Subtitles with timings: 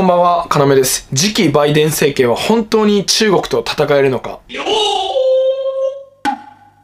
[0.00, 1.06] こんばんは、かなめです。
[1.14, 4.40] 次期バイデン政権は本当に中国と戦えるのか？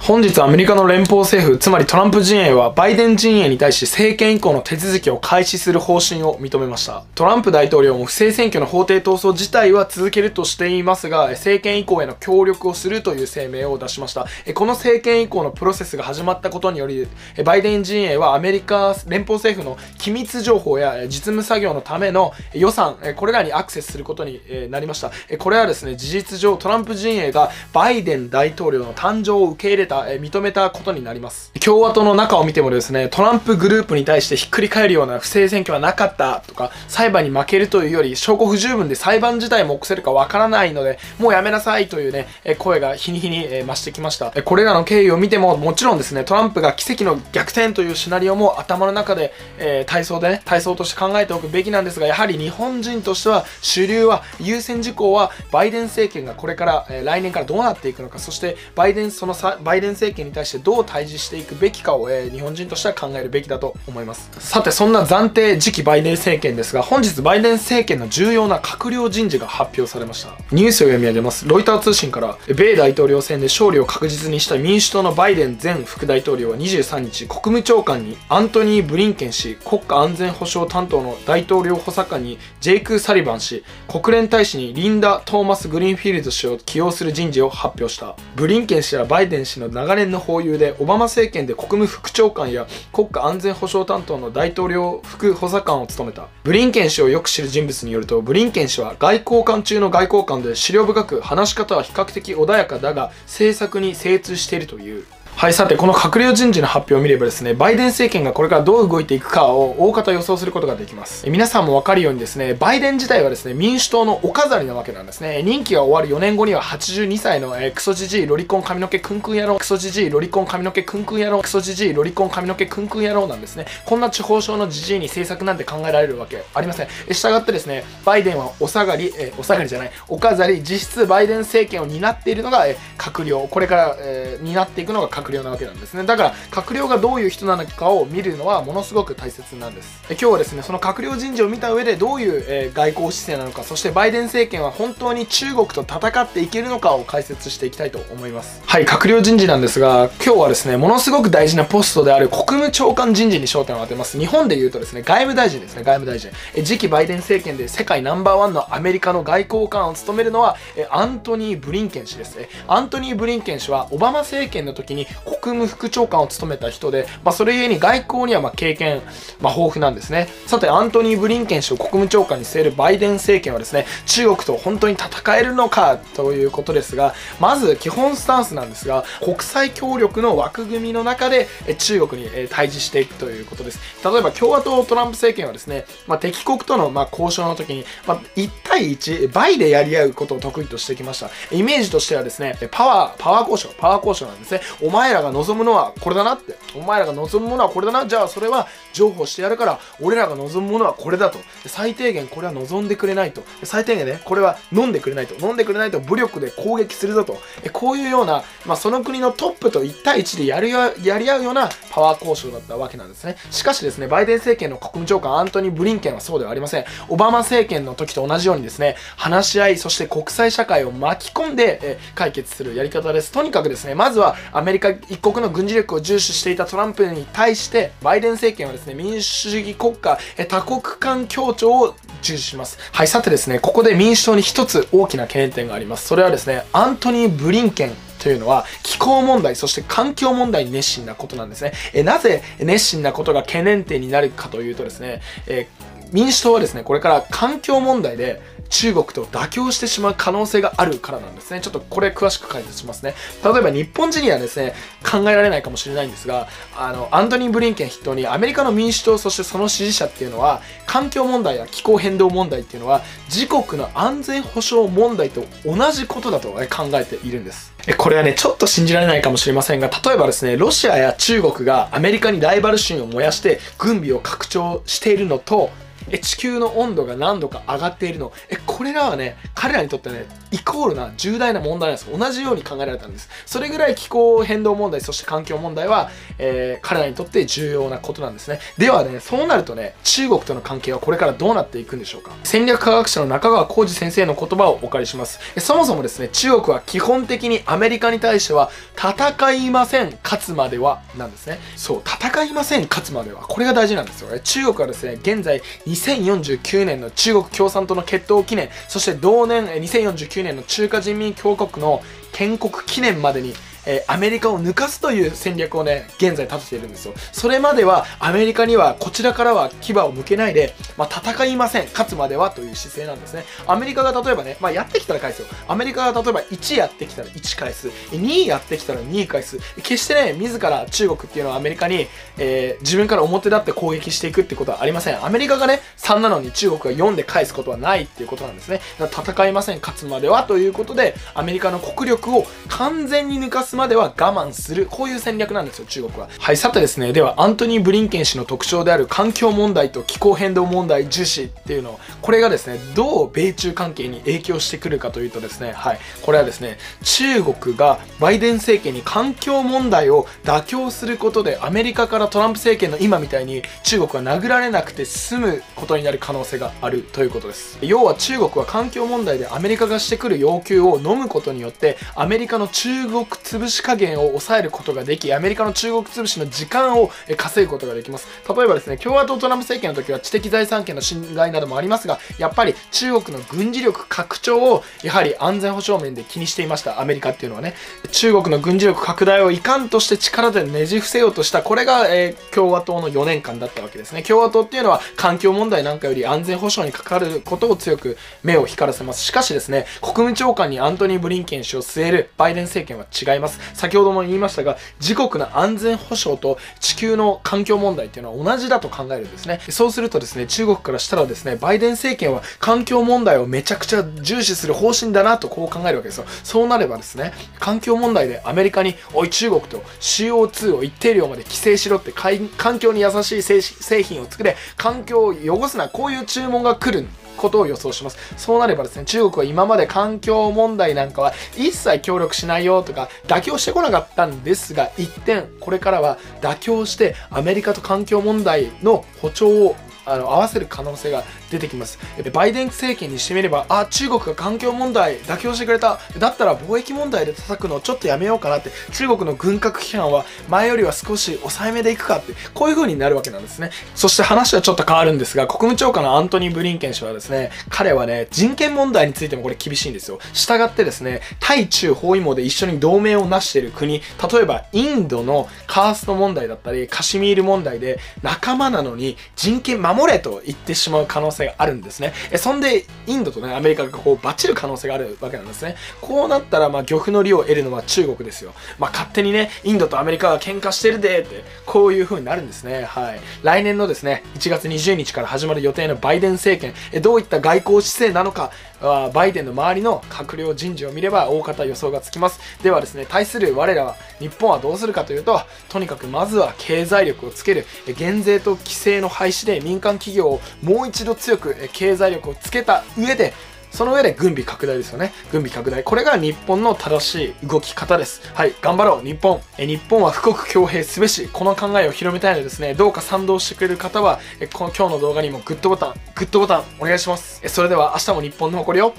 [0.06, 7.02] 本日アメリカの連邦政府、つまりトランプ陣営はバイデン陣営に対し政権移行の手続きを開始する方針を認めました。
[7.16, 14.29] トランプ大統領も不正選挙の法廷闘争自体は続けるとしていますが、政権移行への協力をするという声明を出しました。
[14.55, 17.09] この政権移行のプロセスが始まったことにより、
[17.45, 25.10] バイデン陣営はアメリカ連邦政府の機密情報や実務作業のための予算、これらにアクセスすることになりました。
[25.38, 31.52] これはですね、事実上トランプ陣営がバイデン大統領の誕生を受け入れたえ認めたことになります。
[31.64, 44.30] 共和党の中を見てもですね、トランプグループに対してひっくり返るような不正選挙はなかったとか、裁判に負けるというより、証拠不十分で裁判自体も起こせるかわからないので、もうやめなさいというね、え声が日に日にえ増してきました。
[44.30, 64.31] これらの経緯を見ても、もちろんですね、トランプが奇跡の逆転というシナリオも頭の中で、え、体操でね、体操として考えておくべきなんですが、やはり日本人としては、主流は、優先事項は、バイデン政権がこれから、え、来年からどうなっていくのか、そしてバイデン、そのさ、バイデン政権に対してどう対峙していくべきかを、えー、日本人としては考えるべきだと思います。
[64.38, 70.31] さてそんな暫定次期バイデン政権ですが本日バイデン政権の重要な閣僚人事が発表されました。
[70.53, 71.48] ニュースを読み上げます。
[71.48, 88.16] ロイター通信から米大統領選で勝利を確実にした民主党のバイデン前副大統領は23日国務長官にアントニー・ブリンケン氏国家安全保障担当の大統領補佐官にジェイク・サリバン氏国連大使にリンダ・トーマス・グリーンフィールド氏を起用する人事を発表した。
[88.34, 96.28] ブリンケン氏はバイデン氏の長年の保有でオバマ政権で国務副長官や国家安全保障担当の大統領副補佐官を務めた。
[96.44, 105.05] ブリンケン氏をよく知る人物によるとブリンケン氏は外交官中の外交官で資料深く話し方は比較的穏やかだが政策に精通しているという。
[105.37, 111.28] はい、さて、この閣僚人事の発表を見ればですね、バイデン政権がこれからどう動いていくかを大方予想することができます。
[111.28, 115.43] 皆さんもわかるようにですね、バイデン自体はですね、民主党のお飾りなわけなんですね。
[115.43, 123.66] 任期が終わる4年後には82歳の、えー、クソジジイロリコン髪の毛クンクン野郎、クソジジイロリコン髪の毛クンクン野郎、クソジジイロリコン髪の毛クンクン野郎なんですね。
[123.84, 126.88] こんな地方省のジジイに政策なんて考えられるわけありません。
[127.11, 136.04] 従ってですね、バイデンはお下がり、えー、お下がりじゃない、お飾り、実質バイデン政権を担っているのが、えー、閣僚、これから、えー、担っていくのが閣僚なわけなんですね。
[136.04, 140.03] だから閣僚がどういう人なのかを見るのはものすごく大切なんです。
[140.10, 148.62] 今日はですねその閣僚人事を見た上でどういう、えー、外交姿勢なのかそしてバイデン政権は本当に中国と戦っていけるのかを解説していきたいと思います。
[148.66, 154.19] はい閣僚人事なんですが今日はですねものすごく大事なポストである国務長官人事に焦点を当てます。
[154.19, 156.31] 日本で言うとですね外務大臣ですね外務大臣。
[156.54, 162.37] え次期バイデン政権で世界ナンバーワンのアメリカの外交官を務めるのはえアントニー・ブリンケン氏です。
[162.69, 169.03] アントニー・ブリンケン氏はオバマ政権の時に国務副長官を務めた人で、まあ、それゆえに外交にはま経験、
[169.41, 170.28] まあ、豊富なんですね。
[170.47, 183.81] さて、アントニー・ブリンケン氏を国務長官に据えるバイデン政権はですね、中国と本当に戦えるのかということですが、まず基本スタンスなんですが、国際協力の枠組みの中で中国に対峙していくということです。
[184.05, 191.31] 例えば共和党トランプ政権はですね、まあ、敵国とのま交渉の時に、まあ、1対1、倍でやり合うことを得意としてきました。
[191.50, 194.60] イメージとしてはですね、パワー、パワー交渉、パワー交渉なんですね。
[194.82, 196.56] お前前らが望むのはこれだなって。
[196.75, 198.06] お前らが望むものはこれだな。
[198.06, 201.39] じゃあそれは譲歩してやるから、俺らが望むものはこれだと。
[201.67, 203.43] 最低限これは望んでくれないと。
[203.62, 205.47] 最低限ね、これは飲んでくれないと。
[205.47, 207.39] 飲んでくれないと武力で攻撃するぞと。
[207.72, 213.37] こういうような、まあ、その国のトップと1対1でやるやり合うようなパワー交渉だったわけなんですね。
[213.51, 216.84] しかしですね、バイデン政権の国務長官アントニー・ブリンケンはそうではありません。
[217.09, 223.33] オバマ政権の時と同じようにですね、話し合い、そして国際社会を巻き込んで、え解決するやり方です。
[223.33, 241.70] とにかくですね、まずはアメリカ一国の軍事力を重視していたトランプに対してバイデン政権はですね民主主義国家え多国間協調を重視しますはいさてですねここで民主党に一つ大きな懸念点がありますそれはですねアントニー・ブリンケンというのは気候問題そして環境問題に熱心なことなんですね。
[241.94, 245.69] えなぜ熱心なことが懸念点になるかというとですね、え
[246.10, 251.61] 民主党はですねこれから環境問題で中国と妥協してしまう可能性があるからなんですね。
[251.61, 253.14] ちょっとこれ詳しく解説しますね。
[253.44, 254.75] 例えば日本人にはですね、
[255.05, 267.73] 考えられないかもしれないんですが、あの、アントニー・ブリンケン筆頭にアメリカの民主党、そしてその支持者っていうのは、環境問題や気候変動問題っていうのは、自国の安全保障問題と同じことだと考えているんです。
[267.99, 275.70] これはね、ちょっと信じられないかもしれませんが、例えばですね、ロシアや中国がアメリカにライバル心を燃やして軍備を拡張しているのと、
[276.11, 278.32] え地球の温度が何度か上がっているの。
[278.49, 280.26] えこれらはね彼らにとってね
[280.56, 282.19] イコールな重大な問題なんです。
[282.19, 283.29] 同じように考えられたんです。
[283.44, 288.61] それぐらい気候変動問題そして環境問題は、えー、彼らにとって重要なことなんですね。
[288.79, 292.32] ではねそうなるとね中国との関係はこれからどうなっていくんでしょうか。
[292.44, 295.38] 戦略科学者の中川浩二先生の言葉をお借りします。
[295.61, 301.58] そもそもですね中国は基本的にアメリカに対しては戦いません勝つまではなんですね。
[301.76, 303.43] そう戦いません勝つまでは。
[303.43, 304.31] これが大事なんですよ。
[304.31, 312.02] ね中国はですね現在2049年の中国共産党の決闘記念そして同年2049年の中華人民共和国の
[312.32, 313.54] 建国記念までに
[313.87, 317.15] えー、アメリカを抜かすという戦略をね、現在立てているんですよ。
[317.33, 321.85] それまでは、アメリカには、こちらからは牙を向けないで、まあ、戦いません。
[321.87, 323.44] 勝つまではという姿勢なんですね。
[323.67, 325.49] アメリカが例えばね、まあ、やってきたら返すよ。
[325.69, 327.88] アメリカが例えば1やってきたら1返す。
[328.11, 329.59] 2やってきたら2返す。
[329.77, 332.06] 決してね、自ら中国っていうのはアメリカに、
[332.39, 335.25] えー、自分から表立って攻撃していくってことはありません。
[335.25, 338.81] アメリカがね、3なのに中国が4で返すことはないっていうことなんですね。
[338.99, 339.81] 戦いません。
[339.81, 344.87] 勝つまではということで、アメリカの国力を完全に抜かすまでは我慢する。
[344.90, 346.28] こういう戦略なんですよ、中国は。
[346.38, 367.79] はい、さてですね、では、アントニー・ブリンケン氏の特徴である環境問題と気候変動問題重視っていうの、これがですね、どう米中関係に影響してくるかというとですね、はい、これはですね、中国がバイデン政権に環境問題を妥協することで、アメリカからトランプ政権の今みたいに中国は殴られなくて済むことになる可能性があるということです。
[367.82, 378.29] 要は中国は環境問題でアメリカがしてくる要求を飲むことによって、アメリカの中国潰し加減を抑えることができ、アメリカの中国潰しの時間を稼ぐことができます。
[378.49, 387.75] 例えばですね、共和党トランプ政権の時は知的財産権の侵害などもありますが、やっぱり中国の軍事力拡張を、やはり安全保障面で気にしていました、アメリカっていうのはね。
[388.13, 394.23] 中国の軍事力拡大をいかんとして力でねじ伏せようとした、これが、えー、共和党の4年間だったわけですね。
[394.23, 399.25] 共和党っていうのは環境問題なんかより安全保障に関わることを強く目を光らせます。
[399.25, 403.45] しかしですね、国務長官にアントニー・ブリンケン氏を据えるバイデン政権は違います。
[403.75, 409.60] 先ほども言いましたが、自国の安全保障と地球の環境問題っていうのは同じだと考えるんですね。
[409.69, 416.25] そうするとですね、中国からしたらですね、バイデン政権は環境問題をめちゃくちゃ重視する方針だなとこう考えるわけですよ。
[416.44, 427.06] そうなればですね、環境問題でアメリカに、おい中国と CO2 を一定量まで規制しろって環境に優しい製品を作れ、環境を汚すな、こういう注文が来る
[427.37, 428.19] ことを予想します。
[428.37, 441.99] そうなればですね、中国は今まで環境問題なんかは一切協力しないよとか妥協してこなかったんですが、一点、これからは妥協してアメリカと環境問題の歩調をあの合わせる可能性が出てきます。
[442.32, 445.99] バイデン政権にしてみればあ中国が環境問題妥協してくれた。
[446.19, 448.70] だったら貿易問題で叩くのをちょっとやめようかなって。
[448.93, 452.35] 中国の軍拡批判は前よりは少し抑えめでいくかって。
[452.55, 453.70] こういう風になるわけなんですね。
[453.94, 460.19] そして話はちょっと変わるんですが国務長官のアントニー・ブリンケン氏はですね彼はね人権問題についてもこれ厳しいんですよ。
[460.32, 464.03] 従ってですね対中包囲網で一緒に同盟を成している国例
[464.43, 472.12] えばインドのカースト問題だったりカシミール問題で仲間なのに人権守守れと言ってしまう可能性があるんですね。
[472.31, 475.76] えそんで、インドとね、アメリカがこう、バチる可能性があるわけなんですね。
[476.00, 478.52] こうなったら、まあ、漁夫の利を得るのは中国ですよ。
[478.78, 482.84] まあ、勝手にね、インドとアメリカが喧嘩してるで、って、こういう風になるんですね。
[482.84, 483.20] はい。
[483.43, 488.50] 来年のですね、1月20日から始まる予定のバイデン政権、えどういった外交姿勢なのか、
[488.81, 492.40] バイデンの周りの閣僚人事を見れば大方予想がつきます。
[492.62, 503.32] ではですね、対する我らは、日本はどうするかというと、とにかくまずは経済力をつける、減税と規制の廃止で民間企業をもう一度強く経済力をつけた上で、
[503.76, 505.12] その上で軍備拡大ですよね。
[505.31, 505.84] 軍備拡大。
[505.84, 508.22] これが日本の正しい動き方です。
[508.32, 509.43] はい、頑張ろう、日本。
[509.58, 511.29] え日本は富国強兵すべし。
[511.31, 517.42] この考えを広めたいのでですね、どうか賛同してくれる方は、えこの今日の動画にもグッドボタン、グッドボタンお願いします。
[517.44, 518.94] えそれでは明日も日本の誇りを、